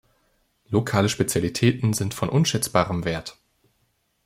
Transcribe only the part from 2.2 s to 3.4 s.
unschätzbarem Wert.